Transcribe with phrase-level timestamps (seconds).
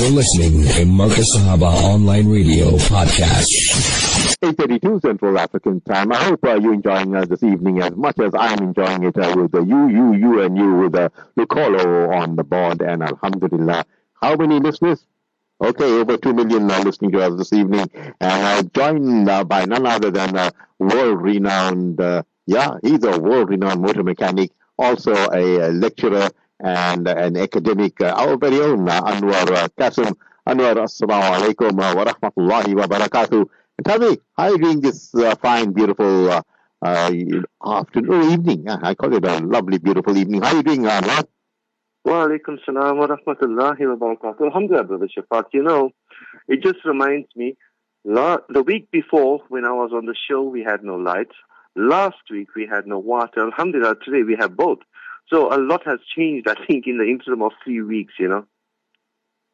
[0.00, 3.44] You're listening to Marcus Sahaba Online Radio Podcast.
[4.42, 6.10] 8.32 Central African Time.
[6.10, 9.34] I hope uh, you're enjoying uh, this evening as much as I'm enjoying it uh,
[9.36, 12.80] with uh, you, you, you, and you with uh, Lucolo on the board.
[12.80, 13.84] And Alhamdulillah,
[14.14, 15.04] how many listeners?
[15.60, 17.86] Okay, over 2 million uh, listening to us this evening.
[17.94, 23.82] And uh, joined uh, by none other than uh, world-renowned, uh, yeah, he's a world-renowned
[23.82, 26.30] motor mechanic, also a, a lecturer
[26.62, 30.14] and an academic, uh, our very own uh, Anwaar uh, Cassim.
[30.46, 33.44] Anwaar, assalamu alaikum wa rahmatullahi wa barakatuh.
[33.78, 36.42] And tell me, how are you doing this fine, beautiful
[36.84, 38.68] afternoon, evening?
[38.68, 40.42] Uh, I call it a lovely, beautiful evening.
[40.42, 41.26] How are you doing, Anwaar?
[42.04, 44.40] Wa alaikum salam wa rahmatullahi wa barakatuh.
[44.46, 45.44] Alhamdulillah, Brother Shaafat.
[45.52, 45.90] You know,
[46.48, 47.56] it just reminds me,
[48.04, 51.34] la- the week before when I was on the show, we had no lights.
[51.76, 53.44] Last week, we had no water.
[53.44, 54.78] Alhamdulillah, today we have both.
[55.30, 58.46] So a lot has changed, I think, in the interim of three weeks, you know.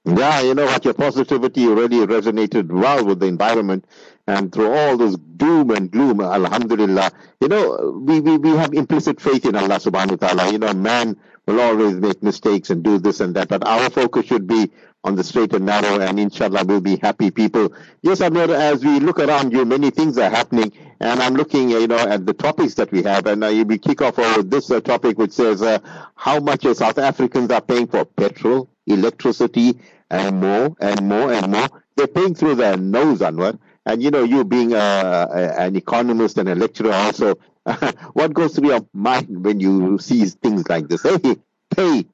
[0.07, 3.87] Yeah, you know what, your positivity really resonated well with the environment
[4.29, 9.21] and through all this doom and gloom, alhamdulillah, you know, we, we, we have implicit
[9.21, 10.53] faith in Allah subhanahu wa ta'ala.
[10.53, 14.27] You know, man will always make mistakes and do this and that, but our focus
[14.27, 14.71] should be
[15.07, 17.73] on the straight and narrow and inshallah we'll be happy people.
[18.03, 21.87] Yes, Amir, as we look around you, many things are happening and I'm looking, you
[21.87, 24.81] know, at the topics that we have and uh, we kick off with this uh,
[24.81, 25.79] topic which says uh,
[26.17, 29.79] how much uh, South Africans are paying for petrol, electricity,
[30.11, 31.69] and more and more and more.
[31.97, 33.59] They're paying through their nose, Anwaar.
[33.87, 37.37] And you know, you being a, a, an economist and a lecturer also,
[38.13, 41.05] what goes through your mind when you see things like this?
[41.05, 41.37] Hey,
[41.71, 42.07] pay,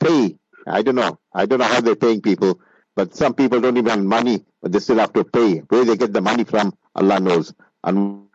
[0.00, 0.37] pay.
[0.68, 1.18] I don't know.
[1.32, 2.60] I don't know how they're paying people,
[2.96, 5.58] but some people don't even have money, but they still have to pay.
[5.58, 7.54] Where they get the money from, Allah knows.
[7.84, 8.28] And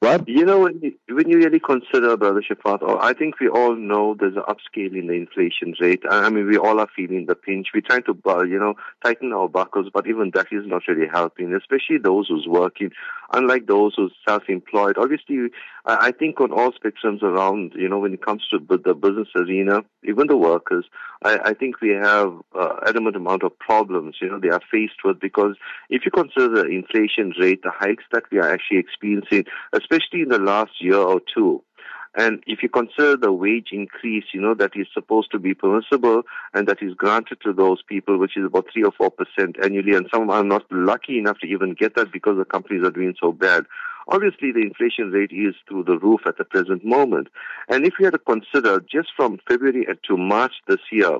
[0.00, 0.28] what?
[0.28, 4.14] You know, when you, when you really consider, Brother Shaafat, I think we all know
[4.14, 6.02] there's an upscale in the inflation rate.
[6.10, 7.68] I mean, we all are feeling the pinch.
[7.72, 11.08] We're trying to, uh, you know, tighten our buckles, but even that is not really
[11.10, 12.90] helping, especially those who's working.
[13.32, 15.48] Unlike those who's self-employed, obviously,
[15.86, 19.84] I think on all spectrums around, you know, when it comes to the business arena,
[20.02, 20.84] even the workers,
[21.24, 25.04] I, I think we have uh, adamant amount of problems, you know, they are faced
[25.04, 25.56] with because
[25.88, 30.28] if you consider the inflation rate, the hikes that we are actually experiencing, especially in
[30.28, 31.62] the last year or two,
[32.16, 36.22] and if you consider the wage increase, you know, that is supposed to be permissible
[36.52, 40.06] and that is granted to those people, which is about 3 or 4% annually, and
[40.14, 43.32] some are not lucky enough to even get that because the companies are doing so
[43.32, 43.64] bad.
[44.08, 47.28] Obviously, the inflation rate is through the roof at the present moment.
[47.68, 51.18] And if we had to consider just from February to March this year,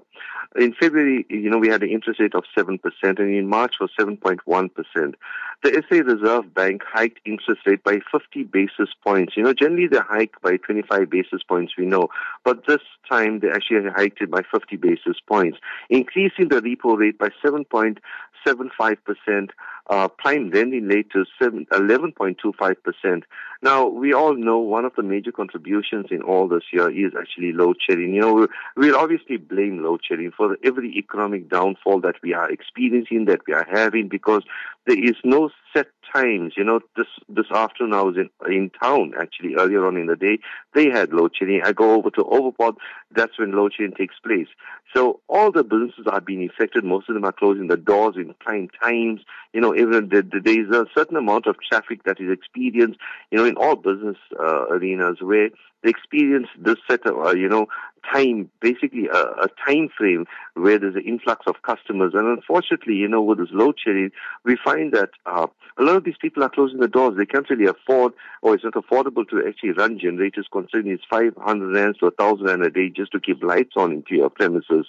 [0.56, 3.90] in February, you know, we had an interest rate of 7%, and in March was
[3.98, 5.14] 7.1%.
[5.62, 9.36] The SA Reserve Bank hiked interest rate by 50 basis points.
[9.36, 12.08] You know, generally they hike by 25 basis points, we know.
[12.44, 15.58] But this time they actually hiked it by 50 basis points,
[15.90, 19.50] increasing the repo rate by 7.75%,
[19.88, 22.73] uh, prime lending rate to 7, 11.25%.
[22.74, 23.22] 5%
[23.64, 27.52] now, we all know one of the major contributions in all this year is actually
[27.52, 28.14] load shedding.
[28.14, 32.50] You know, we- we'll obviously blame load shedding for every economic downfall that we are
[32.50, 34.42] experiencing, that we are having, because
[34.86, 36.52] there is no set times.
[36.58, 40.16] You know, this this afternoon I was in in town actually earlier on in the
[40.16, 40.38] day.
[40.74, 41.62] They had load shedding.
[41.64, 42.76] I go over to Overport.
[43.10, 44.48] That's when load shedding takes place.
[44.94, 46.84] So all the businesses are being affected.
[46.84, 49.22] Most of them are closing the doors in prime times.
[49.52, 53.00] You know, even the, the, there is a certain amount of traffic that is experienced.
[53.30, 55.50] You know, in all business uh, arenas where
[55.84, 57.66] they experience this set of uh, you know
[58.12, 62.12] time, basically a, a time frame where there's an influx of customers.
[62.14, 64.10] And unfortunately, you know, with this load shedding,
[64.44, 65.46] we find that uh,
[65.78, 67.16] a lot of these people are closing the doors.
[67.16, 68.12] They can't really afford,
[68.42, 72.62] or it's not affordable to actually run generators, considering it's 500 rands to 1,000 rand
[72.62, 74.86] a day just to keep lights on into your premises.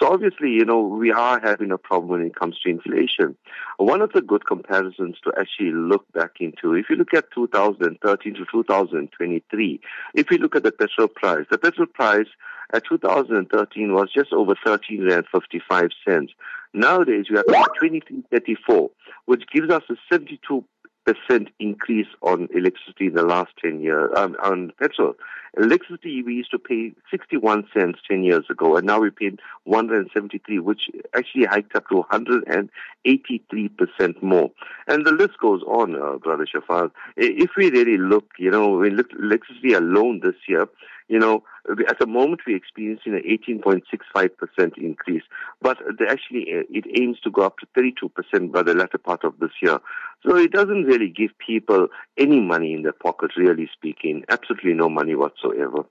[0.00, 3.36] So obviously, you know, we are having a problem when it comes to inflation.
[3.78, 8.34] One of the good comparisons to actually look back into, if you look at 2013
[8.34, 9.80] to 2023,
[10.14, 12.28] if you look at the petrol price, the petrol price
[12.72, 16.32] at 2013 was just over 13 rand 55 cents.
[16.74, 18.90] Nowadays we are at 23.34,
[19.24, 20.64] which gives us a 72
[21.08, 25.14] percent increase on electricity in the last 10 years, um, on petrol.
[25.56, 29.30] Electricity we used to pay 61 cents 10 years ago, and now we pay
[29.64, 30.82] 173, which
[31.16, 34.50] actually hiked up to 183 percent more.
[34.86, 36.90] And the list goes on, uh, Brother Shaafat.
[37.16, 40.68] If we really look, you know, we look electricity alone this year,
[41.08, 41.42] you know,
[41.88, 45.22] at the moment we're experiencing an 18.65% increase,
[45.60, 45.78] but
[46.08, 49.50] actually uh, it aims to go up to 32% by the latter part of this
[49.62, 49.78] year.
[50.26, 54.24] So it doesn't really give people any money in their pocket, really speaking.
[54.28, 55.84] Absolutely no money whatsoever.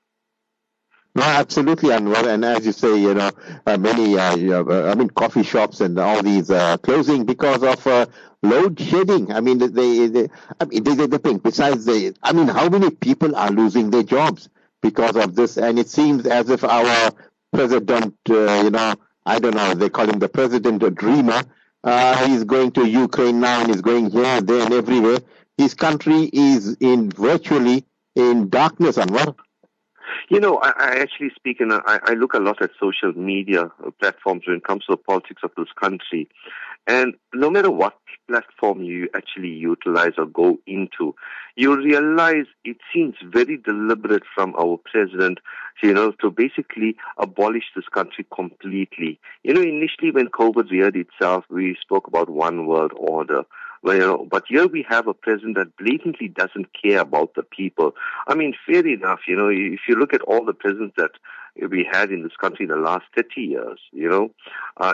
[1.15, 2.27] No, absolutely, Anwaar.
[2.27, 3.31] And as you say, you know,
[3.65, 7.25] uh, many, uh, you know, uh, I mean, coffee shops and all these uh, closing
[7.25, 8.05] because of uh,
[8.43, 9.31] load shedding.
[9.31, 10.29] I mean, they, they
[10.59, 11.41] I mean, they, they, they think.
[11.41, 14.47] Besides, they, I mean, how many people are losing their jobs
[14.81, 15.57] because of this?
[15.57, 17.11] And it seems as if our
[17.53, 18.95] president, uh, you know,
[19.25, 21.43] I don't know, they call him the president a dreamer.
[22.25, 25.19] he's going to Ukraine now and he's going here, there, and everywhere.
[25.57, 27.85] His country is in virtually
[28.15, 29.35] in darkness, Anwaar.
[30.29, 33.71] You know, I, I actually speak and I, I look a lot at social media
[33.99, 36.29] platforms when it comes to the politics of this country.
[36.87, 37.97] And no matter what
[38.29, 41.13] platform you actually utilize or go into,
[41.55, 45.39] you realize it seems very deliberate from our president,
[45.83, 49.19] you know, to basically abolish this country completely.
[49.43, 53.43] You know, initially when COVID reared itself, we spoke about one world order.
[53.83, 57.93] Well, but here we have a president that blatantly doesn't care about the people.
[58.27, 61.11] I mean, fair enough, you know, if you look at all the presidents that
[61.69, 64.29] we had in this country in the last 30 years, you know,
[64.77, 64.93] uh,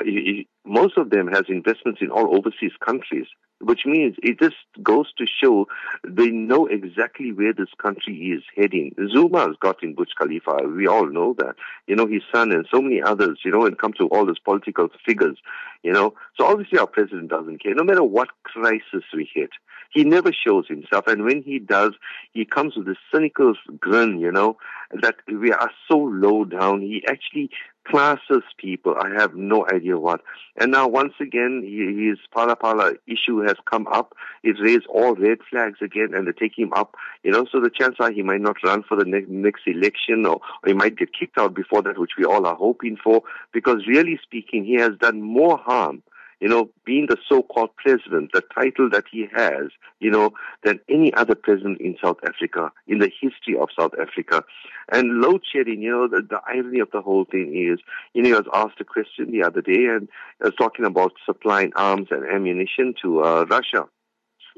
[0.65, 3.27] most of them has investments in all overseas countries,
[3.63, 5.67] which means it just goes to show
[6.07, 8.93] they know exactly where this country is heading.
[9.11, 10.67] Zuma has got in Burj Khalifa.
[10.67, 11.55] We all know that.
[11.87, 14.39] You know, his son and so many others, you know, and come to all those
[14.39, 15.37] political figures,
[15.83, 16.13] you know.
[16.37, 19.51] So obviously our president doesn't care, no matter what crisis we hit.
[19.91, 21.05] He never shows himself.
[21.05, 21.93] And when he does,
[22.31, 24.57] he comes with a cynical grin, you know,
[25.01, 26.81] that we are so low down.
[26.81, 27.51] He actually
[27.85, 28.95] classes people.
[28.99, 30.21] I have no idea what.
[30.57, 34.15] And now once again, his Phala issue has come up.
[34.43, 37.69] It raised all red flags again and they take him up, you know, so the
[37.69, 40.97] chance are he might not run for the ne- next election or, or he might
[40.97, 43.21] get kicked out before that, which we all are hoping for,
[43.51, 46.03] because really speaking, he has done more harm
[46.43, 49.67] you know, being the so-called president, the title that he has,
[50.01, 50.31] you know,
[50.65, 54.43] than any other president in South Africa, in the history of South Africa.
[54.91, 57.79] And load shedding, you know, the, the irony of the whole thing is,
[58.13, 60.09] you know, he was asked a question the other day and
[60.39, 63.85] he was talking about supplying arms and ammunition to uh, Russia.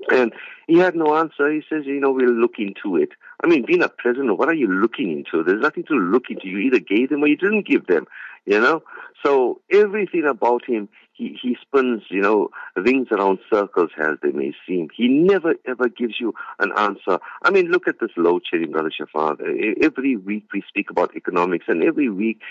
[0.10, 0.34] And
[0.68, 1.52] he had no answer.
[1.52, 3.10] He says, you know, we'll look into it.
[3.44, 5.44] I mean, being a president, what are you looking into?
[5.44, 6.48] There's nothing to look into.
[6.48, 8.08] You either gave them or you didn't give them,
[8.46, 8.82] you know?
[9.24, 14.54] So everything about him, he, he spins, you know, rings around circles as they may
[14.68, 14.90] seem.
[14.96, 17.20] He never ever gives you an answer.
[17.44, 19.40] I mean, look at this load shedding, Brother Shaafat.
[19.82, 22.42] Every week we speak about economics and every week,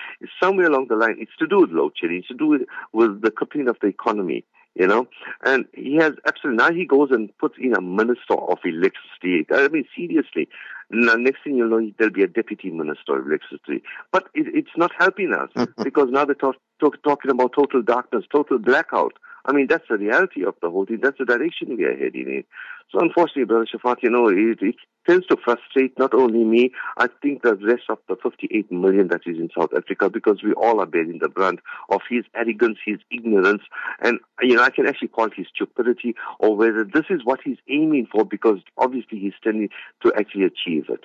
[0.43, 2.19] somewhere along the line, it's to do with load shedding.
[2.19, 2.63] It's to do with,
[2.93, 4.45] with the crippling of the economy
[4.75, 5.07] you know.
[5.45, 9.47] And he has absolutely, now he goes and puts in a minister of electricity.
[9.53, 10.49] I mean, seriously.
[10.91, 13.83] Now, next thing you know, there'll be a deputy minister of electricity.
[14.13, 15.51] But it, it's not helping us
[15.83, 19.15] because now they're talk, talk, talking about total darkness, total blackout.
[19.47, 21.01] I mean, that's the reality of the whole thing.
[21.03, 22.45] That's the direction we are heading in.
[22.91, 24.77] So unfortunately, Brother Shaafat, you know, it, it
[25.07, 29.23] tends to frustrate not only me, I think the rest of the 58 million that
[29.27, 31.61] is in South Africa because we all are bearing the brunt
[31.91, 33.63] of his arrogance, his ignorance,
[34.01, 37.41] and, you know, I can actually call it his stupidity or whether this is what
[37.45, 39.69] he's aiming for because obviously he's tending
[40.03, 41.05] to actually achieve it.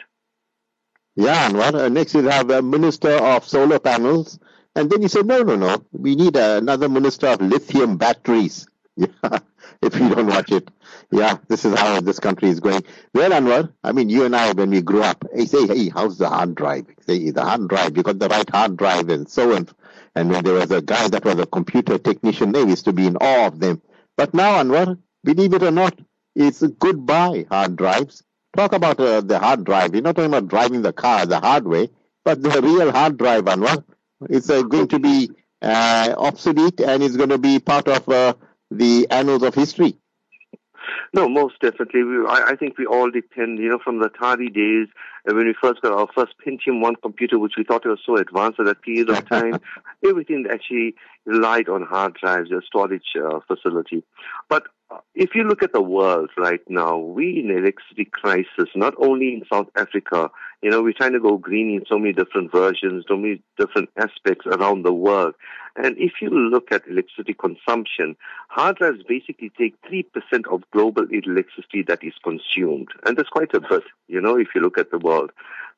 [1.16, 4.40] Yeah, and what, uh, next you have a minister of solar panels
[4.76, 8.68] and then he said, no, no, no, we need another minister of lithium batteries.
[8.98, 9.40] Yeah,
[9.82, 10.70] if you don't watch it.
[11.12, 12.84] Yeah, this is how this country is going.
[13.14, 16.18] Well, Anwaar, I mean, you and I, when we grew up, they say, hey, how's
[16.18, 16.86] the hard drive?
[17.08, 19.70] Say, the hard drive, you got the right hard drive and so on.
[20.16, 23.08] And when there was a guy that was a computer technician, they used to be
[23.08, 23.82] in awe of them.
[24.18, 25.98] But now, Anwaar, believe it or not,
[26.36, 28.24] it's goodbye hard drives.
[28.56, 29.94] Talk about uh, the hard drive.
[29.94, 31.90] You're not talking about driving the car the hard way,
[32.26, 33.84] but the real hard drive, Anwaar.
[34.30, 35.30] It's uh, going to be
[35.62, 38.34] uh, obsolete and it's going to be part of uh,
[38.72, 39.98] the annals of history.
[41.14, 42.04] No, most definitely.
[42.04, 44.88] We, I, I, think we all depend, you know, from the Atari days
[45.28, 48.18] uh, when we first got our first Pentium 1 computer, which we thought was so
[48.18, 49.60] advanced at that period of time.
[50.08, 50.96] everything actually
[51.26, 54.04] relied on hard drives, a storage uh, facility.
[54.50, 54.68] But
[55.16, 59.44] if you look at the world right now, we in electricity crisis, not only in
[59.52, 60.30] South Africa,
[60.62, 63.90] you know, we're trying to go green in so many different versions, so many different
[63.98, 65.36] aspects around the world.
[65.76, 68.16] And if you look at electricity consumption,
[68.50, 70.06] hard drives basically take 3%
[70.52, 72.90] of global electricity that is consumed.
[73.06, 75.32] And that's quite a bit, you know, if you look at the world.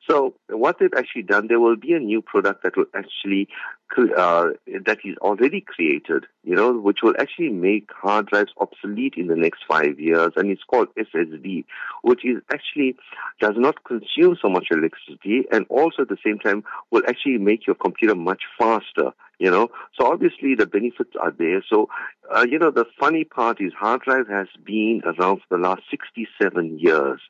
[0.08, 3.48] So what they've actually done, there will be a new product that will actually,
[3.96, 4.48] uh,
[4.84, 9.36] that is already created, you know, which will actually make hard drives obsolete in the
[9.36, 10.32] next five years.
[10.34, 11.64] And it's called SSD,
[12.02, 12.96] which is actually
[13.40, 17.66] does not consume so much electricity and also at the same time will actually make
[17.66, 19.68] your computer much faster, you know.
[19.98, 21.64] So obviously the benefits are there.
[21.68, 21.88] So,
[22.34, 25.82] uh, you know, the funny part is hard drive has been around for the last
[25.90, 27.20] 67 years.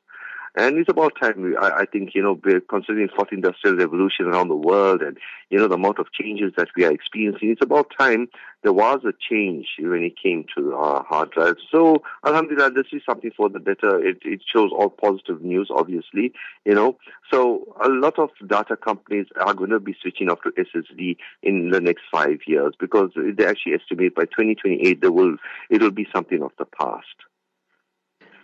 [0.55, 4.55] And it's about time, I, I think, you know, considering fourth industrial revolution around the
[4.55, 5.17] world and,
[5.49, 8.27] you know, the amount of changes that we are experiencing, it's about time
[8.61, 11.61] there was a change when it came to uh, hard drives.
[11.71, 13.99] So, alhamdulillah, this is something for the better.
[14.03, 16.33] It, it shows all positive news, obviously,
[16.65, 16.97] you know.
[17.31, 21.71] So, a lot of data companies are going to be switching off to SSD in
[21.71, 25.35] the next five years because they actually estimate by 2028 there will,
[25.69, 27.15] it will be something of the past.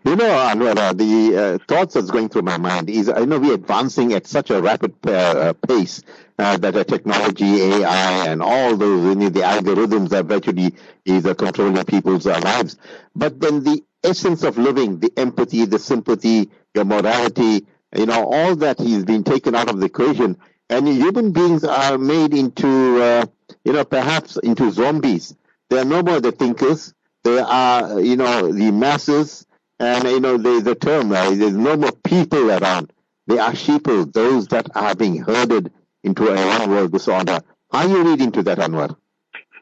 [0.05, 3.37] You know, Anwaar, uh, the uh, thoughts that's going through my mind is I know
[3.37, 6.01] we're advancing at such a rapid uh, uh pace
[6.37, 11.25] uh, that the technology, AI, and all those, you know, the algorithms are virtually is
[11.25, 12.77] uh, controlling people's lives.
[13.13, 18.55] But then the essence of living, the empathy, the sympathy, your morality, you know, all
[18.55, 20.37] that is being taken out of the equation.
[20.69, 23.27] And human beings are made into,
[23.65, 25.35] you know, perhaps into zombies.
[25.69, 26.93] They are no more the thinkers.
[27.23, 29.45] They are, you know, the masses
[29.79, 31.37] and, you know, there's a term, right?
[31.37, 32.91] There's no more people around.
[33.27, 35.71] They are sheeple, those that are being herded
[36.03, 37.41] into a one world disorder.
[37.71, 38.95] How you read into that, Anwaar?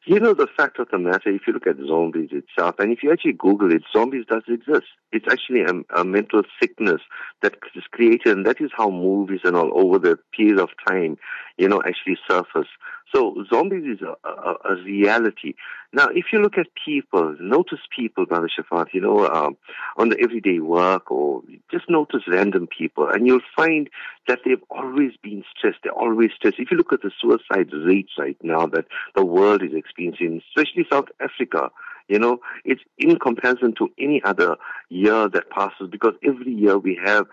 [0.06, 3.04] You know, the fact of the matter, if you look at zombies itself, and if
[3.04, 4.88] you actually Google it, zombies does exist.
[5.12, 7.02] It's actually a, a mental sickness
[7.42, 11.18] that is created, and that is how movies and all over the period of time,
[11.58, 12.70] you know, actually surface.
[13.14, 15.54] So zombies is a, a, a, reality.
[15.94, 19.56] Now, if you look at people, notice people, Brother Shaafat, you know, um,
[19.96, 23.90] on the everyday work or just notice random people and you'll find
[24.28, 25.80] that they've always been stressed.
[25.84, 26.60] They're always stressed.
[26.60, 28.86] If you look at the suicide rates right now that
[29.16, 31.72] the world is experiencing, especially South Africa,
[32.08, 34.56] you know, it's in comparison to any other
[34.90, 37.26] year that passes because every year we have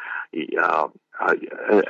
[0.61, 0.89] uh,
[1.21, 1.35] uh,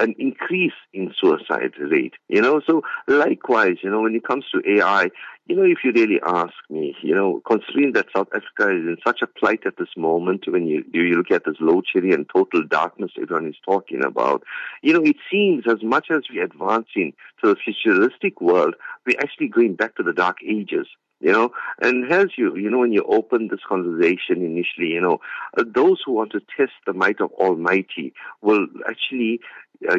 [0.01, 2.15] an increase in suicide rate.
[2.29, 5.09] You know, so likewise, you know, when it comes to AI,
[5.47, 8.97] you know, if you really ask me, you know, considering that South Africa is in
[9.07, 12.27] such a plight at this moment, when you you look at this load shedding and
[12.35, 14.43] total darkness everyone is talking about,
[14.83, 18.75] you know, it seems as much as we're advancing to a futuristic world,
[19.07, 20.87] we're actually going back to the dark ages
[21.25, 21.51] you know,
[21.81, 25.21] and as you, you know, when you open this conversation initially, you know,
[25.57, 28.13] uh, those who want to test the might of Almighty
[28.43, 29.41] will actually
[29.89, 29.97] uh,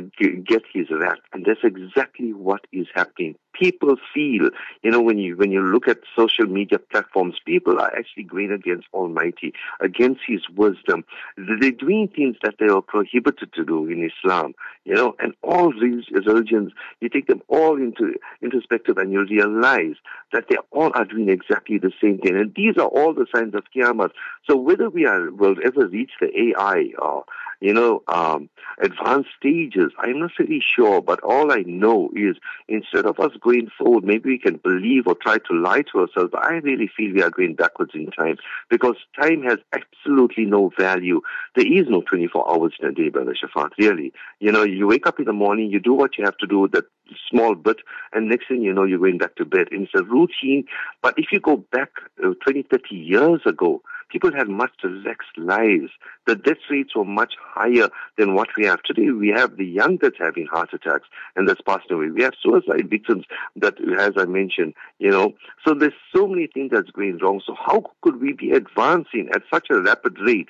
[0.48, 3.36] get his wrath, and that's exactly what is happening.
[3.58, 4.50] People feel,
[4.84, 8.52] you know, when you when you look at social media platforms, people are actually going
[8.52, 11.06] against Almighty, against His wisdom.
[11.38, 15.16] They're doing things that they are prohibited to do in Islam, you know.
[15.20, 19.96] And all these religions, you take them all into introspective, and you realize
[20.34, 22.36] that they all are doing exactly the same thing.
[22.36, 24.10] And these are all the signs of Qiyamah.
[24.50, 27.26] So whether we are will ever reach the AI or
[27.60, 28.50] you know, um,
[28.82, 29.92] advanced stages.
[30.00, 32.36] I'm not really sure, but all I know is
[32.68, 36.32] instead of us going forward, maybe we can believe or try to lie to ourselves.
[36.32, 38.38] But I really feel we are going backwards in time
[38.70, 41.22] because time has absolutely no value.
[41.56, 44.12] There is no 24 hours in a day, Brother Shaafat, really.
[44.40, 46.68] You know, you wake up in the morning, you do what you have to do,
[46.74, 46.86] that
[47.30, 47.78] small bit,
[48.14, 49.68] and next thing you know, you're going back to bed.
[49.72, 50.66] And it's a routine.
[51.04, 51.92] But if you go back
[52.24, 55.92] uh, 20, 30 years ago, people had much relaxed lives.
[56.28, 59.10] The death rates were much higher than what we have today.
[59.10, 62.10] We have the young that's having heart attacks and that's passed away.
[62.10, 63.26] We have suicide victims
[63.58, 65.34] that, as I mentioned, you know.
[65.66, 67.42] So there's so many things that's going wrong.
[67.46, 70.50] So how could we be advancing at such a rapid rate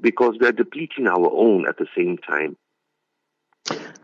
[0.00, 2.56] because we are depleting our own at the same time?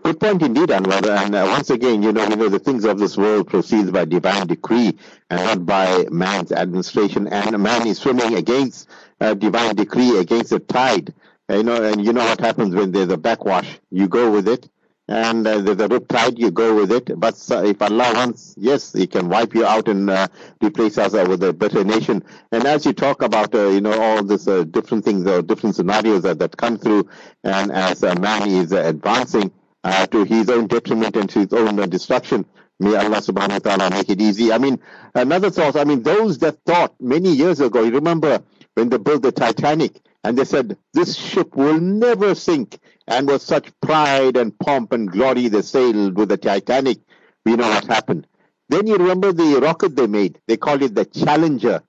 [0.03, 1.07] Good point indeed, Anwaar.
[1.25, 4.05] And uh, once again, you know, you know, the things of this world proceeds by
[4.05, 4.99] divine decree
[5.31, 7.27] and not by man's administration.
[7.29, 8.89] And man is swimming against
[9.21, 11.15] uh, divine decree, against the tide.
[11.49, 13.79] You know, and you know what happens when there's a backwash.
[13.91, 14.69] You go with it.
[15.07, 17.19] And uh, a rip tide, you go with it.
[17.21, 20.29] But uh, if Allah wants, yes, He can wipe you out and uh,
[20.63, 22.25] replace us with a better nation.
[22.53, 25.77] And as you talk about, uh, you know, all these uh, different things or different
[25.77, 27.09] scenarios that, that come through,
[27.43, 29.53] and as a man is advancing,
[29.85, 32.47] uh, to his own detriment and to his own uh, destruction.
[32.81, 34.53] May Allah subhanahu wa ta'ala make it easy.
[34.53, 34.81] I mean,
[35.15, 38.43] another thought, I mean, those that thought many years ago, you remember
[38.75, 42.79] when they built the Titanic and they said, this ship will never sink.
[43.07, 46.99] And with such pride and pomp and glory they sailed with the Titanic.
[47.45, 48.27] We know what happened.
[48.69, 50.41] Then you remember the rocket they made.
[50.49, 51.83] They called it the Challenger.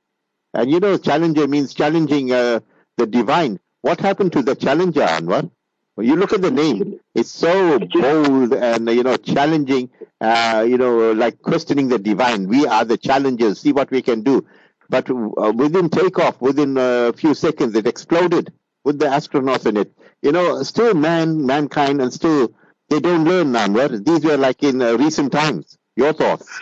[0.53, 2.59] And you know, Challenger means challenging uh,
[2.97, 3.59] the divine.
[3.81, 5.49] What happened to the Challenger, Anwaar?
[5.95, 9.89] When you look at the name, it's so bold and you know challenging.
[10.19, 12.47] Uh, you know, like questioning the divine.
[12.47, 13.59] We are the challengers.
[13.61, 14.45] See what we can do.
[14.89, 18.51] But uh, within takeoff, within a few seconds, it exploded
[18.85, 19.91] with the astronauts in it.
[20.21, 22.53] You know, still man, mankind, and still
[22.89, 23.67] they don't learn now.
[23.67, 25.77] These were like in uh, recent times.
[25.97, 26.61] Your thoughts?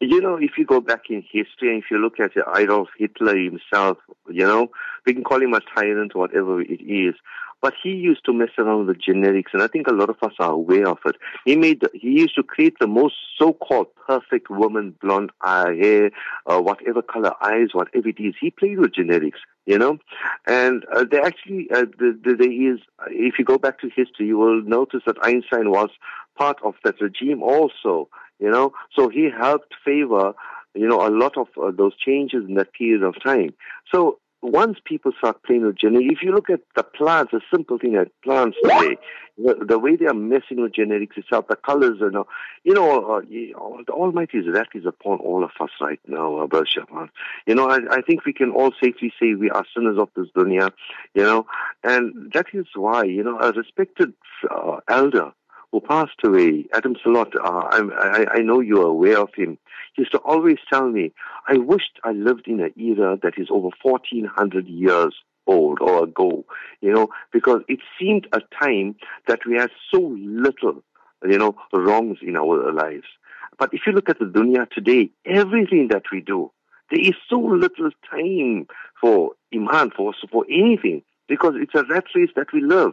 [0.00, 3.36] You know, if you go back in history and if you look at Adolf Hitler
[3.36, 3.98] himself,
[4.30, 4.70] you know,
[5.04, 7.14] we can call him a tyrant, whatever it is.
[7.60, 10.32] But he used to mess around with genetics, and I think a lot of us
[10.38, 11.16] are aware of it.
[11.44, 16.10] He made, he used to create the most so-called perfect woman, blonde hair,
[16.46, 18.34] uh, whatever color eyes, whatever it is.
[18.40, 19.98] He played with genetics, you know,
[20.46, 24.26] and uh, they actually, uh, the, the, there is, if you go back to history,
[24.26, 25.90] you will notice that Einstein was
[26.38, 30.32] part of that regime also, you know, so he helped favor
[30.74, 33.50] you know, a lot of uh, those changes in that period of time.
[33.92, 37.78] So once people start playing with genetics, if you look at the plants, a simple
[37.78, 38.96] thing like plants today,
[39.36, 42.16] the, the, way they are messing with genetics itself, the colors, and
[42.64, 46.38] you know, uh, you know, the Almighty's wrath is upon all of us right now,
[46.38, 47.08] uh, Brother Shaafat.
[47.46, 50.28] You know, I, I think we can all safely say we are sinners of this
[50.36, 50.70] dunya,
[51.14, 51.46] you know,
[51.82, 54.12] and that is why, you know, a respected
[54.50, 55.32] uh, elder
[55.72, 59.58] who passed away, Adam Salot, uh, I, I, know you're aware of him,
[59.94, 61.12] he used to always tell me,
[61.46, 65.14] I wished I lived in an era that is over 1400 years
[65.46, 66.44] old or ago,
[66.80, 68.96] you know, because it seemed a time
[69.26, 70.82] that we had so little,
[71.28, 73.06] you know, wrongs in our lives.
[73.58, 76.52] But if you look at the dunya today, everything that we do,
[76.90, 78.66] there is so little time
[79.00, 82.92] for iman, for, for anything, because it's a rat race that we live.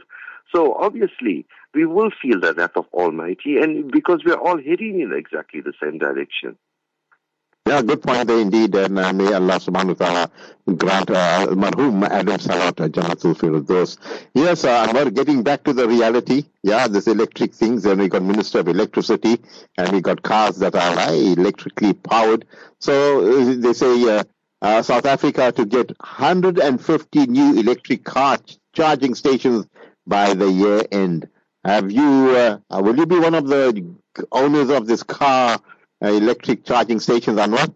[0.54, 5.02] So obviously, we will feel the wrath of Almighty, and because we are all heading
[5.02, 6.58] in exactly the same direction.
[7.68, 8.76] Yeah, good point there indeed.
[8.76, 10.32] And uh, may Allah subhanahu wa ta'ala
[10.78, 13.98] grant uh, marhum Adam Salat uh, Firdaus.
[14.36, 16.44] Yes, uh, we're getting back to the reality.
[16.62, 19.40] Yeah, there's electric things, and we got Minister of Electricity,
[19.80, 22.46] and we got cars that are uh, electrically powered.
[22.78, 24.24] So uh, they say uh,
[24.62, 28.38] uh, South Africa to get 150 new electric car
[28.74, 29.66] charging stations
[30.06, 31.28] by the year end.
[31.66, 32.04] Have you?
[32.38, 33.96] Uh, uh, will you be one of the
[34.34, 35.60] owners of this car
[36.04, 37.74] uh, electric charging stations, Anwaar?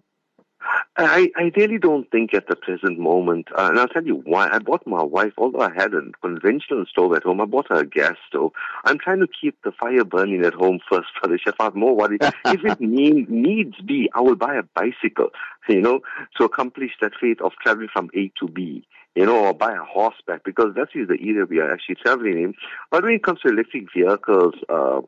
[1.06, 4.50] I, I really don't think at the present moment, uh, and I'll tell you why.
[4.52, 7.80] I bought my wife, although I had a conventional stove at home, I bought her
[7.80, 8.52] a gas stove.
[8.86, 11.56] I'm trying to keep the fire burning at home first, for the chef.
[11.60, 12.22] I'm more worried.
[12.22, 15.30] if it need, needs be, I will buy a bicycle,
[15.70, 16.02] you know,
[16.38, 19.84] to accomplish that feat of traveling from A to B you know, or buy a
[19.84, 22.54] horseback because that is the area we are actually traveling in.
[22.92, 25.02] But when it comes to electric vehicles, uh,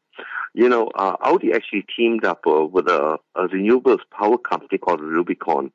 [0.53, 5.01] you know, uh, Audi actually teamed up uh, with a, a renewables power company called
[5.01, 5.71] Rubicon.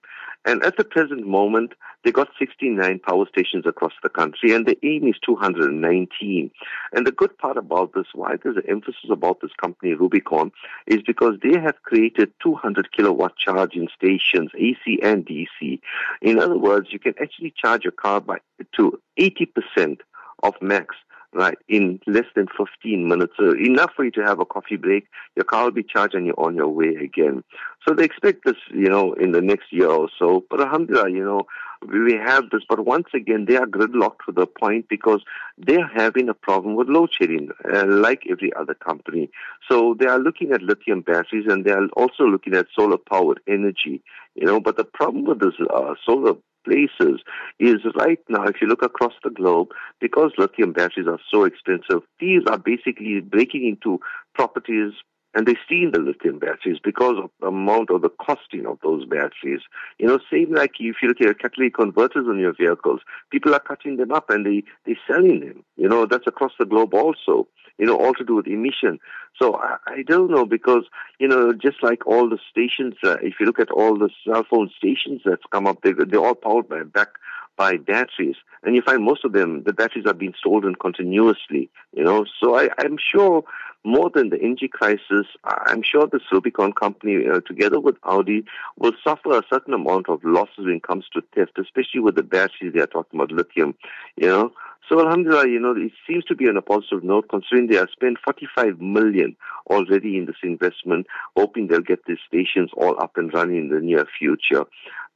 [0.47, 1.73] And at the present moment,
[2.05, 6.51] they got 69 power stations across the country, and the aim is 219.
[6.93, 10.53] And the good part about this, why there's an emphasis about this company, Rubicon,
[10.87, 15.81] is because they have created 200 kilowatt charging stations, AC and DC.
[16.23, 18.39] In other words, you can actually charge your car by
[18.77, 19.99] to 80%
[20.45, 20.95] of max
[21.37, 23.35] right, in less than 15 minutes.
[23.39, 25.07] So enough for you to have a coffee break.
[25.37, 27.45] Your car will be charged and you're on your way again.
[27.87, 30.45] So they expect this, you know, in the next year or so.
[30.51, 31.43] But alhamdulillah, you know,
[31.87, 32.63] we have this.
[32.69, 35.23] But once again, they are gridlocked to the point because
[35.59, 39.31] they're having a problem with load shedding, uh, like every other company.
[39.71, 43.41] So they are looking at lithium batteries and they are also looking at solar powered
[43.47, 44.03] energy,
[44.35, 46.35] you know, but the problem with this uh, solar
[46.67, 47.21] places
[47.59, 49.69] is right now, if you look across the globe,
[50.01, 54.01] because lithium batteries are so expensive, these are basically breaking into
[54.35, 54.93] properties
[55.35, 59.05] and they steal the lithium batteries because of the amount or the costing of those
[59.05, 59.61] batteries.
[59.99, 63.61] You know, same like if you look at catalytic converters on your vehicles, people are
[63.61, 65.65] cutting them up and they, they're selling them.
[65.77, 68.99] You know, that's across the globe also you know, all to do with emission.
[69.41, 70.85] So I, I don't know because,
[71.19, 74.45] you know, just like all the stations, uh, if you look at all the cell
[74.49, 77.09] phone stations that's come up, they, they're all powered by back
[77.57, 78.37] by batteries.
[78.63, 82.27] And you find most of them, the batteries are being stolen continuously, you know.
[82.41, 83.45] So I, I'm sure
[83.87, 88.45] more than the energy crisis, I'm sure the Rubicon company, uh, together with Audi,
[88.77, 92.25] will suffer a certain amount of losses when it comes to theft, especially with the
[92.25, 93.75] batteries they are talking about lithium,
[94.17, 94.53] you know.
[94.89, 97.89] So Alhamdulillah, you know, it seems to be on a positive note considering they have
[97.91, 99.37] spent 45 million
[99.69, 103.81] already in this investment, hoping they'll get these stations all up and running in the
[103.81, 104.65] near future.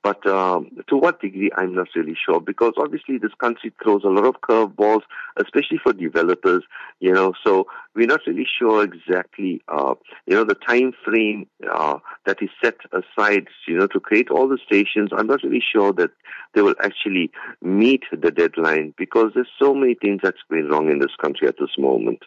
[0.03, 4.09] But um, to what degree, I'm not really sure because obviously this country throws a
[4.09, 5.03] lot of curveballs,
[5.37, 6.63] especially for developers.
[7.01, 9.95] You know, so we're not really sure exactly, uh,
[10.27, 14.49] you know, the time frame uh, that is set aside, you know, to create all
[14.49, 15.11] the stations.
[15.15, 16.11] I'm not really sure that
[16.55, 17.31] they will actually
[17.61, 21.57] meet the deadline because there's so many things that's going wrong in this country at
[21.59, 22.21] this moment.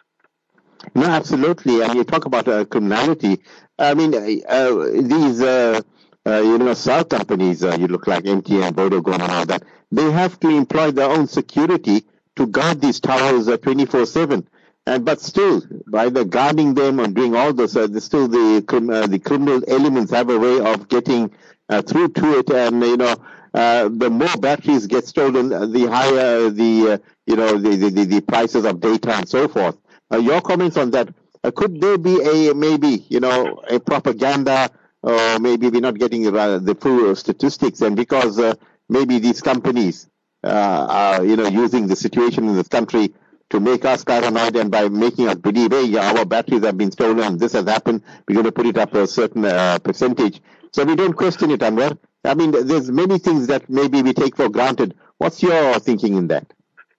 [0.94, 1.82] No, absolutely.
[1.82, 3.40] And you talk about uh, criminality.
[3.78, 5.80] I mean, uh, these uh,
[6.26, 10.10] uh, you know, cell companies, uh, you look like MTN, Vodafone, and all that, they
[10.10, 12.04] have to employ their own security
[12.36, 14.48] to guard these towers uh, 24 7.
[14.86, 19.06] And but still, by the guarding them and doing all this, uh, still the uh,
[19.06, 21.30] the criminal elements have a way of getting
[21.70, 22.50] uh, through to it.
[22.50, 23.16] And you know,
[23.54, 28.20] uh, the more batteries get stolen, the higher the uh, you know the, the, the
[28.20, 29.76] prices of data and so forth.
[30.12, 31.08] Uh, your comments on that?
[31.42, 34.70] Uh, could there be a maybe you know a propaganda,
[35.02, 38.54] or maybe we're not getting the full statistics, and because uh,
[38.88, 40.08] maybe these companies
[40.42, 43.14] are you know using the situation in this country
[43.50, 47.38] to make us paranoid and by making us believe, hey, our batteries have been stolen,
[47.38, 50.40] this has happened, we're going to put it up a certain uh, percentage.
[50.74, 51.96] So we don't question it, Anwaar.
[52.24, 54.96] I mean, there's many things that maybe we take for granted.
[55.18, 56.52] What's your thinking in that?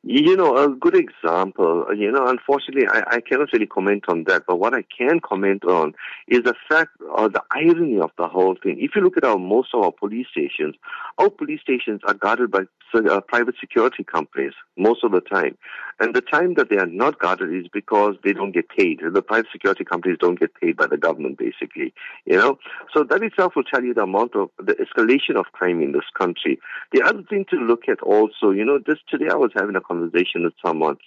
[0.03, 4.43] You know, a good example, you know, unfortunately, I, I cannot really comment on that,
[4.47, 5.93] but what I can comment on
[6.29, 8.77] is the fact or the irony of the whole thing.
[8.79, 10.75] If you look at our, most of our police stations,
[11.17, 12.62] our police stations are guarded by
[12.93, 15.58] uh, private security companies most of the time.
[15.99, 18.99] And the time that they are not guarded is because they don't get paid.
[19.13, 21.93] The private security companies don't get paid by the government, basically.
[22.25, 22.58] You know,
[22.93, 26.04] so that itself will tell you the amount of the escalation of crime in this
[26.17, 26.60] country.
[26.91, 29.82] The other thing to look at also, you know, just today I was having a
[29.82, 30.97] conversation with someone,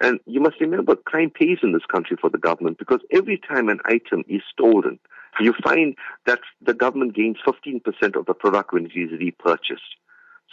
[0.00, 3.68] and you must remember crime pays in this country for the government because every time
[3.68, 4.98] an item is stolen,
[5.40, 7.82] you find that the government gains 15%
[8.16, 9.82] of the product when it is repurchased.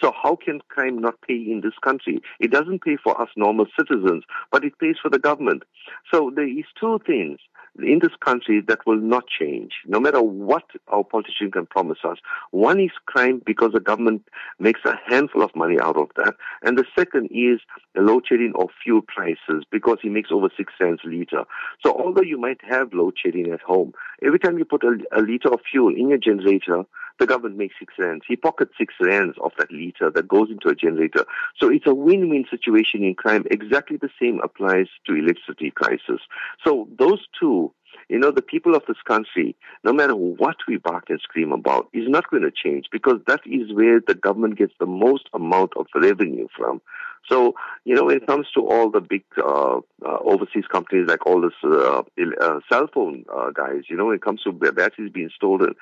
[0.01, 2.19] So how can crime not pay in this country?
[2.39, 5.63] It doesn't pay for us normal citizens, but it pays for the government.
[6.11, 7.39] So there is two things
[7.79, 12.17] in this country that will not change, no matter what our politicians can promise us.
[12.51, 14.23] One is crime because the government
[14.59, 16.33] makes a handful of money out of that.
[16.63, 17.59] And the second is
[17.95, 21.43] load shedding of fuel prices because he makes over six cents a liter.
[21.85, 25.21] So although you might have load shedding at home, every time you put a, a
[25.21, 26.83] liter of fuel in your generator,
[27.21, 28.25] the government makes six rands.
[28.27, 31.23] He pockets six rands of that liter that goes into a generator.
[31.57, 33.45] So it's a win-win situation in crime.
[33.51, 36.19] Exactly the same applies to electricity prices.
[36.65, 37.71] So those two
[38.09, 41.87] you know, the people of this country, no matter what we bark and scream about,
[41.93, 45.71] is not going to change because that is where the government gets the most amount
[45.77, 46.81] of revenue from.
[47.29, 47.53] So,
[47.85, 51.39] you know, when it comes to all the big uh, uh, overseas companies like all
[51.41, 52.01] this uh,
[52.41, 55.75] uh cell phone uh, guys, you know, when it comes to batteries being stolen,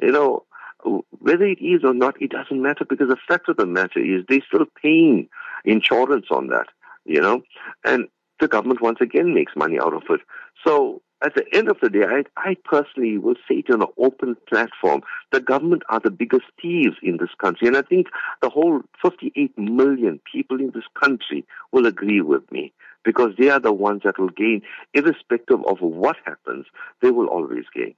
[0.00, 0.44] you know,
[0.84, 4.24] whether it is or not, it doesn't matter because the fact of the matter is
[4.28, 5.28] they're still paying
[5.64, 6.66] insurance on that,
[7.04, 7.42] you know,
[7.84, 8.08] and
[8.40, 10.20] the government once again makes money out of it.
[10.66, 13.88] So at the end of the day, I, I personally will say it on an
[13.96, 17.66] open platform, the government are the biggest thieves in this country.
[17.66, 18.08] And I think
[18.42, 22.72] the whole 58 million people in this country will agree with me
[23.04, 26.66] because they are the ones that will gain, irrespective of what happens,
[27.00, 27.94] they will always gain.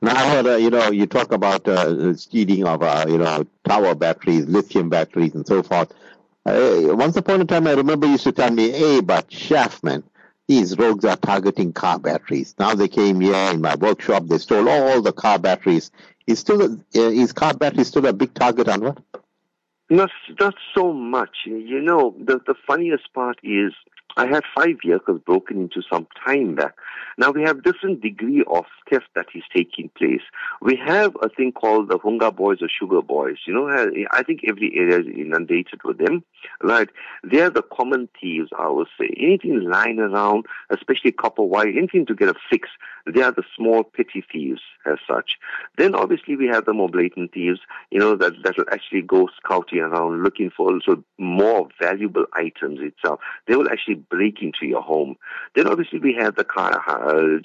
[0.00, 4.46] Now, uh, you know, you talk about uh, stealing of, uh, you know, tower batteries,
[4.46, 5.92] lithium batteries, and so forth.
[6.46, 9.82] Uh, once upon a time, I remember you used to tell me, hey, but chef,
[9.82, 10.04] man,
[10.46, 12.54] these rogues are targeting car batteries.
[12.58, 15.90] Now they came here in my workshop, they stole all the car batteries.
[16.26, 19.02] Is still a, uh, is car battery still a big target, Anwaar?
[19.90, 21.36] Not, not so much.
[21.46, 23.72] You know, the, the funniest part is
[24.16, 26.74] I had five vehicles broken into some time back.
[27.18, 30.22] Now we have different degree of theft that is taking place.
[30.60, 33.36] We have a thing called the Hunga boys or sugar boys.
[33.46, 36.24] You know, uh, I think every area is inundated with them,
[36.62, 36.88] right?
[37.22, 39.14] They're the common thieves, I would say.
[39.16, 42.68] Anything lying around, especially copper wire, anything to get a fix,
[43.06, 45.38] they are the small petty thieves as such.
[45.76, 49.28] Then obviously we have the more blatant thieves, you know, that, that will actually go
[49.36, 53.20] scouting around looking for also more valuable items itself.
[53.46, 55.16] They will actually break into your home.
[55.54, 57.38] Then obviously we have the car uh,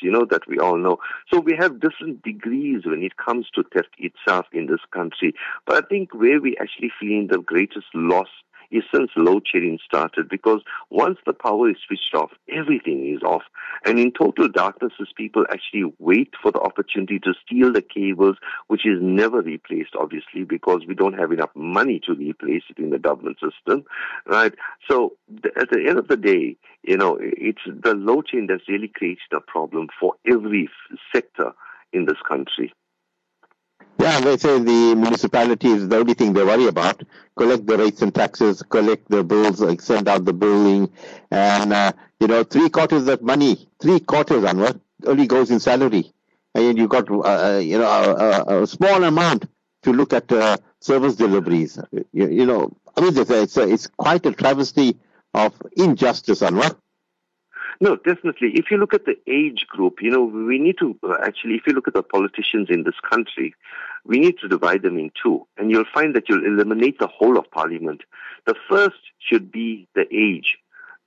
[0.00, 0.98] you know, that we all know.
[1.32, 5.34] So we have different degrees when it comes to theft itself in this country.
[5.66, 8.28] But I think where we actually feeling the greatest loss
[8.70, 13.42] is since load shedding started because once the power is switched off, everything is off.
[13.84, 18.36] And in total darkness as people actually wait for the opportunity to steal the cables,
[18.68, 22.90] which is never replaced, obviously, because we don't have enough money to replace it in
[22.90, 23.84] the government system,
[24.26, 24.54] right?
[24.88, 25.16] So
[25.56, 29.32] at the end of the day, you know, it's the load chain that's really created
[29.32, 30.68] a problem for every
[31.14, 31.52] sector
[31.92, 32.72] in this country.
[34.04, 37.02] Yeah, they say the municipality is the only thing they worry about.
[37.38, 40.90] Collect the rates and taxes, collect the bills, send out the billing,
[41.30, 41.90] and uh,
[42.20, 46.12] you know three quarters of money, three quarters on what only goes in salary,
[46.54, 49.46] and you got uh, uh you know a, a, small amount
[49.84, 51.78] to look at uh, service deliveries.
[52.12, 54.98] You, you, know, I mean it's it's, it's quite a travesty
[55.32, 56.76] of injustice Anwaar.
[57.80, 58.52] No, definitely.
[58.54, 61.66] If you look at the age group, you know, we need to uh, actually, if
[61.66, 63.54] you look at the politicians in this country,
[64.04, 65.46] we need to divide them in two.
[65.56, 68.02] And you'll find that you'll eliminate the whole of parliament.
[68.46, 70.58] The first should be the age.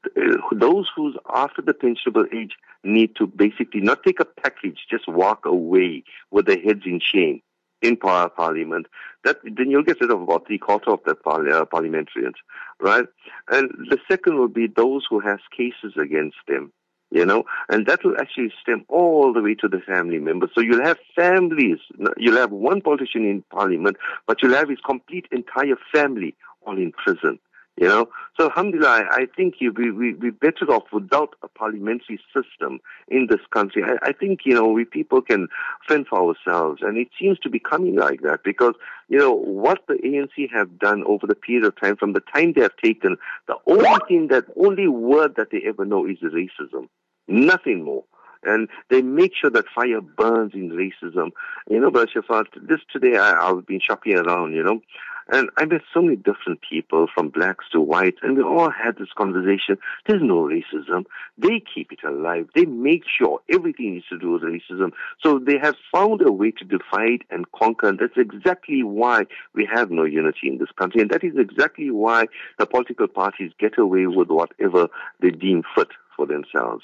[0.06, 2.54] Uh, those who's after the pensionable age
[2.84, 7.42] need to basically not take a package, just walk away with their heads in shame.
[7.82, 8.88] In par- parliament,
[9.24, 12.36] that then you'll get rid of about three quarter of the uh, parliamentarians,
[12.80, 13.06] right?
[13.50, 16.72] And the second will be those who has cases against them,
[17.12, 20.50] you know, and that will actually stem all the way to the family members.
[20.56, 21.80] So you'll have families,
[22.18, 26.92] you'll have one politician in parliament, but you'll have his complete entire family all in
[26.92, 27.40] prison.
[27.80, 28.10] You know,
[28.40, 33.28] so alhamdulillah, I, think you, we, we, we're better off without a parliamentary system in
[33.30, 33.84] this country.
[33.84, 35.48] I, I think, you know, we people can
[35.88, 38.74] fend for ourselves and it seems to be coming like that because,
[39.10, 42.54] you know, what the ANC have done over the period of time from the time
[42.54, 43.16] they have taken,
[43.48, 46.90] the only thing that, only word that they ever know is racism.
[47.28, 48.06] Nothing more
[48.44, 51.32] and they make sure that fire burns in racism.
[51.70, 54.82] You know, Brother Shaafat, this today I, I've been shopping around, you know,
[55.30, 58.98] and I met so many different people from blacks to whites, and we all had
[58.98, 59.78] this conversation.
[60.08, 61.06] There's no racism.
[61.38, 62.48] They keep it alive.
[62.56, 64.92] They make sure everything needs to do with racism.
[65.22, 69.68] So they have found a way to divide and conquer, and that's exactly why we
[69.74, 72.26] have no unity in this country, and that is exactly why
[72.60, 74.88] the political parties get away with whatever
[75.22, 76.84] they deem fit for themselves.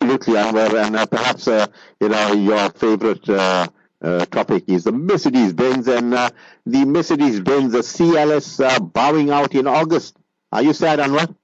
[0.00, 1.66] Absolutely, and uh, perhaps uh,
[2.00, 3.68] you know your favorite uh,
[4.02, 6.30] uh, topic is the Mercedes Benz and uh,
[6.66, 10.16] the Mercedes Benz the CLS uh, bowing out in August.
[10.50, 11.34] Are you sad, Anwaar?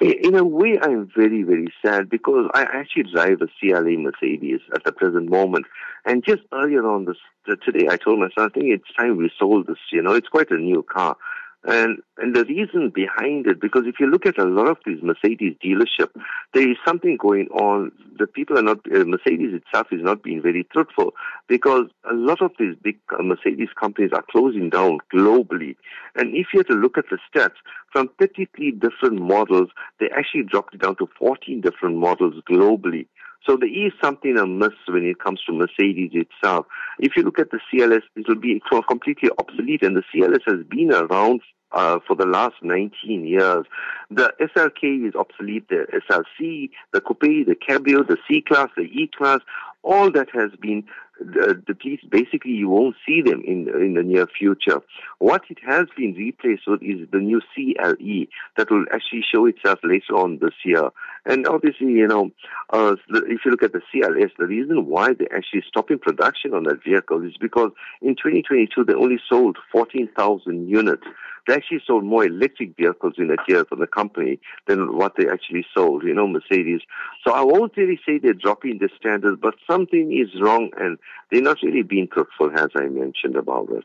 [0.00, 4.82] In a way, I'm very, very sad because I actually drive a CLA Mercedes at
[4.82, 5.66] the present moment.
[6.04, 7.16] And just earlier on this
[7.64, 9.78] today, I told my son, I think it's time we sold this.
[9.92, 11.16] You know, it's quite a new car.
[11.64, 14.98] And and the reason behind it, because if you look at a lot of these
[15.00, 16.10] Mercedes dealership,
[16.54, 17.92] there is something going on.
[18.18, 21.14] The people are not uh, Mercedes itself is not being very truthful
[21.46, 25.76] because a lot of these big uh, Mercedes companies are closing down globally.
[26.16, 27.54] And if you have to look at the stats,
[27.92, 29.68] from 33 different models,
[30.00, 33.06] they actually dropped it down to 14 different models globally.
[33.46, 36.66] So there is something amiss when it comes to Mercedes itself.
[36.98, 40.64] If you look at the CLS, it will be completely obsolete, and the CLS has
[40.68, 41.40] been around
[41.72, 43.66] uh, for the last 19 years.
[44.10, 49.40] The SLK is obsolete, the SLC, the Coupe, the Cabrio, the C-Class, the E-Class,
[49.82, 50.84] all that has been
[51.20, 52.10] uh, depleted.
[52.10, 54.80] Basically, you won't see them in in the near future.
[55.18, 59.78] What it has been replaced with is the new CLE that will actually show itself
[59.84, 60.90] later on this year.
[61.24, 62.30] And obviously, you know,
[62.70, 66.64] uh, if you look at the CLS, the reason why they're actually stopping production on
[66.64, 67.70] that vehicle is because
[68.00, 71.04] in 2022 they only sold 14,000 units.
[71.46, 75.28] They actually sold more electric vehicles in a year for the company than what they
[75.28, 76.80] actually sold, you know, Mercedes.
[77.26, 80.98] So I won't really say they're dropping the standards, but something is wrong and
[81.30, 83.84] they're not really being truthful, as I mentioned about it.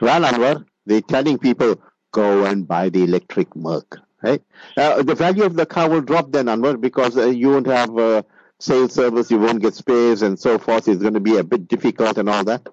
[0.00, 1.80] Well, Anwaar, they're telling people
[2.12, 4.42] go and buy the electric Merc, right?
[4.76, 7.96] Uh, the value of the car will drop then, Anwaar, because uh, you won't have
[7.98, 8.22] uh,
[8.58, 10.88] sales service, you won't get spares and so forth.
[10.88, 12.66] It's going to be a bit difficult and all that.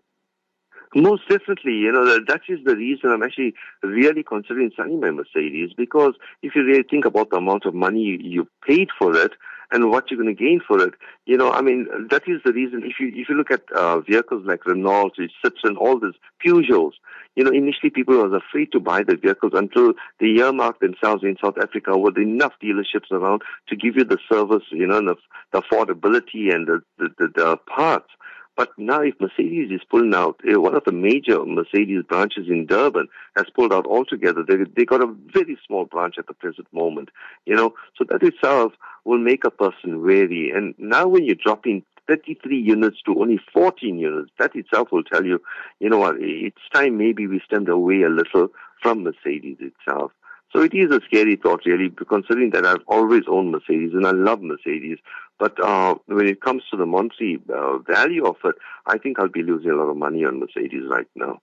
[0.96, 5.72] Most definitely, you know, that is the reason I'm actually really considering selling my Mercedes
[5.76, 9.32] because if you really think about the amount of money you paid for it
[9.72, 10.94] and what you're going to gain for it,
[11.26, 12.84] you know, I mean, that is the reason.
[12.84, 16.14] If you if you look at uh, vehicles like Renault, Citroen, all these
[16.46, 16.94] Peugeots,
[17.36, 21.38] you know, initially people was afraid to buy the vehicles until they earmarked themselves in
[21.44, 25.16] South Africa with enough dealerships around to give you the service, you know, the,
[25.52, 28.10] the affordability and the, the, the, the parts.
[28.56, 32.68] But now if Mercedes is pulling out, uh, one of the major Mercedes branches in
[32.68, 34.44] Durban has pulled out altogether.
[34.48, 37.10] They, they got a very small branch at the present moment,
[37.46, 38.74] you know, so that itself
[39.06, 40.52] will make a person wary.
[40.56, 45.26] And now when you're dropping 33 units to only 14 units, that itself will tell
[45.26, 45.42] you,
[45.80, 48.50] you know what, it's time maybe we stand away a little
[48.82, 50.12] from Mercedes itself.
[50.54, 54.12] So it is a scary thought, really, considering that I've always owned Mercedes and I
[54.12, 55.00] love Mercedes.
[55.40, 59.30] But uh, when it comes to the monthly uh, value of it, I think I'll
[59.30, 61.42] be losing a lot of money on Mercedes right now.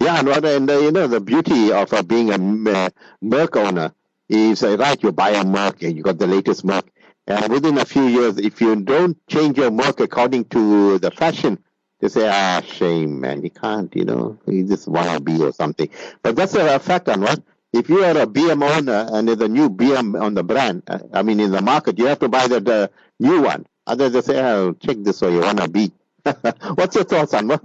[0.00, 3.92] Yeah, and, and uh, you know the beauty of uh, being a Merc owner
[4.28, 5.02] is uh, right.
[5.02, 6.86] You buy a Merc and you got the latest Merc,
[7.26, 11.58] and within a few years, if you don't change your Merc according to the fashion,
[12.00, 15.52] they say, ah, shame, man, you can't, you know, you just want to be or
[15.52, 15.88] something.
[16.22, 17.42] But that's a fact, Anwaar
[17.76, 20.98] if you are a BM owner and there's a new BM on the brand, uh,
[21.12, 23.66] I mean in the market, you have to buy the, the new one.
[23.86, 25.92] Others they say, oh, check this way you wanna be.
[26.74, 27.60] What's your thoughts Anwaar?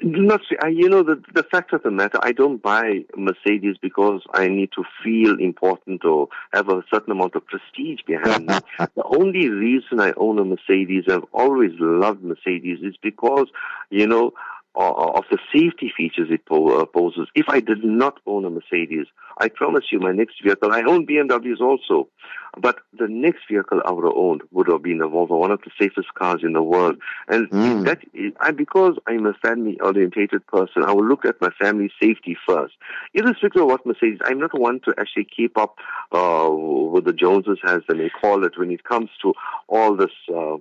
[0.00, 4.46] Not, you know, the the fact of the matter, I don't buy Mercedes because I
[4.46, 8.54] need to feel important or have a certain amount of prestige behind me.
[8.78, 13.48] the only reason I own a Mercedes, I've always loved Mercedes, is because,
[13.90, 14.34] you know,
[14.78, 17.28] of the safety features it uh, poses.
[17.34, 19.06] If I did not own a Mercedes,
[19.38, 22.08] I promise you my next vehicle, I own BMWs also,
[22.56, 25.60] but the next vehicle I would have owned would have been a Volvo, one of
[25.62, 26.96] the safest cars in the world.
[27.28, 27.84] And mm.
[27.86, 31.92] that is, I, because I'm a family orientated person, I will look at my family's
[32.00, 32.74] safety first.
[33.14, 35.76] Irrespective of what Mercedes, I'm not one to actually keep up
[36.12, 39.34] uh, with the Joneses, as they may call it, when it comes to
[39.68, 40.56] all this uh,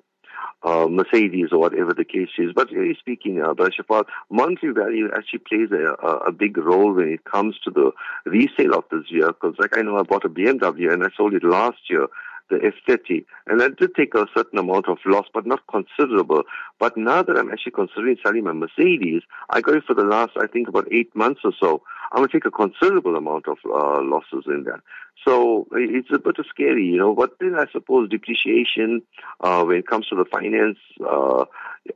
[0.64, 2.52] uh, Mercedes or whatever the case is.
[2.56, 5.94] But really speaking, uh, Shaafat, monetary value actually plays a,
[6.28, 7.92] a, big role when it comes to the
[8.26, 9.56] resale of these vehicles.
[9.60, 12.08] Like I know I bought a BMW and I sold it last year
[12.50, 13.26] the F30.
[13.48, 16.44] And I did take a certain amount of loss, but not considerable.
[16.80, 20.32] But now that I'm actually considering selling my Mercedes, I got it for the last,
[20.38, 21.82] I think, about eight months or so.
[22.12, 24.80] I'm going to take a considerable amount of uh, losses in that.
[25.26, 27.14] So it's a bit of scary, you know.
[27.14, 29.02] But then I suppose depreciation,
[29.42, 31.46] uh, when it comes to the finance uh,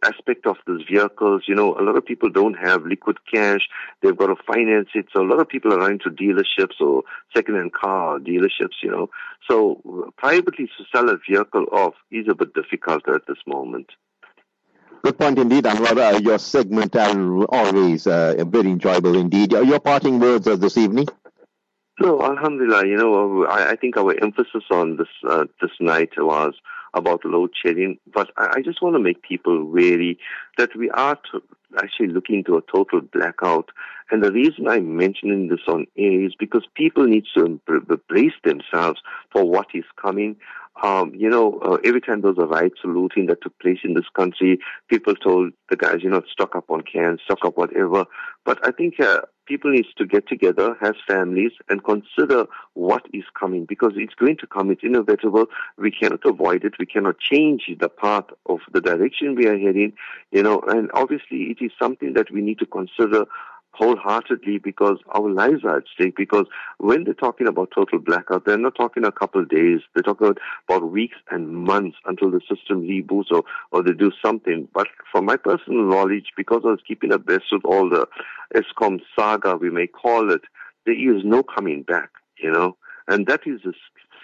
[0.03, 3.67] aspect of these vehicles, you know, a lot of people don't have liquid cash.
[4.01, 5.07] They've got to finance it.
[5.13, 7.03] So a lot of people are running to dealerships or
[7.35, 9.09] second-hand car dealerships, you know.
[9.49, 13.87] So privately to sell a vehicle off is a bit difficult at this moment.
[15.03, 16.15] Good point indeed, Anwaar.
[16.15, 19.51] Uh, your segment are always uh, very enjoyable indeed.
[19.51, 21.07] Your parting words uh, this evening?
[21.99, 22.85] No, Alhamdulillah.
[22.87, 26.53] You know, I, I think our emphasis on this uh, this night was
[26.93, 30.19] about load shedding, but I, I just want to make people wary
[30.57, 31.41] that we are to
[31.81, 33.69] actually looking to a total blackout.
[34.09, 37.61] And the reason I'm mentioning this on air is because people need to
[38.09, 38.99] brace themselves
[39.31, 40.35] for what is coming.
[40.83, 43.93] Um, you know, uh, every time there was a riot looting that took place in
[43.93, 48.05] this country, people told the guys, you know, stock up on cans, stock up whatever.
[48.45, 53.25] But I think uh, people need to get together, have families, and consider what is
[53.37, 54.71] coming because it's going to come.
[54.71, 55.47] It's inevitable.
[55.77, 56.75] We cannot avoid it.
[56.79, 59.91] We cannot change the path of the direction we are heading.
[60.31, 63.25] You know, and obviously it is something that we need to consider
[63.73, 66.15] wholeheartedly because our lives are at stake.
[66.15, 66.45] Because
[66.77, 69.79] when they're talking about total blackout, they're not talking a couple of days.
[69.93, 70.33] They're talking
[70.67, 74.67] about weeks and months until the system reboots or, or they do something.
[74.73, 78.07] But from my personal knowledge, because I was keeping abreast with all the
[78.55, 80.41] Eskom saga, we may call it,
[80.85, 82.77] there is no coming back, you know.
[83.07, 83.73] And that is a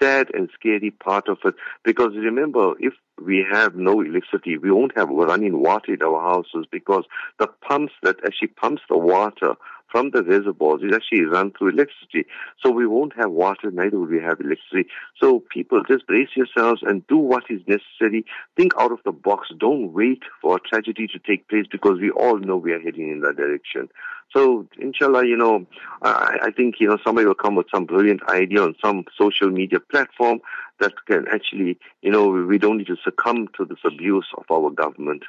[0.02, 1.56] sad and scary part of it.
[1.84, 6.66] Because remember, if we have no electricity, we won't have running water in our houses
[6.72, 7.06] because
[7.40, 9.56] the pumps that actually pumps the water
[9.90, 12.26] from the reservoirs is actually run through electricity.
[12.64, 14.90] So we won't have water, neither will we have electricity.
[15.20, 18.26] So people just brace yourselves and do what is necessary.
[18.56, 19.50] Think out of the box.
[19.58, 23.22] Don't wait for tragedy to take place because we all know we are heading in
[23.22, 23.90] that direction.
[24.36, 25.66] So, inshallah, you know,
[26.02, 29.50] I, I think, you know, somebody will come with some brilliant idea on some social
[29.50, 30.40] media platform
[30.80, 34.70] that can actually, you know, we don't need to succumb to this abuse of our
[34.70, 35.24] government.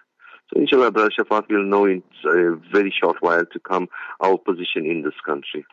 [0.53, 3.89] So inshallah, Brother Shaafat will know in a very short while to come
[4.21, 5.67] our position in this country.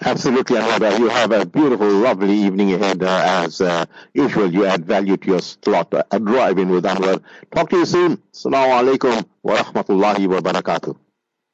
[0.00, 0.98] Absolutely, Anwaar.
[0.98, 3.02] You have a beautiful, lovely evening ahead.
[3.02, 5.92] Uh, as uh, usual, you add value to your slot.
[5.92, 7.22] Uh, a drive-in with Anwaar.
[7.54, 8.16] Talk to you soon.
[8.32, 10.96] Assalamu alaikum wa rahmatullahi wa barakatuh.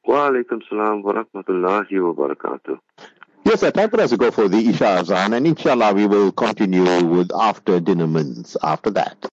[0.05, 2.79] Wa alaikum salam wa rahmatullahi wa barakatuh.
[3.43, 3.71] Yes, sir.
[3.71, 7.31] Time for us to go for the Isha Azan, and inshallah we will continue with
[7.33, 9.29] after dinner mints after that.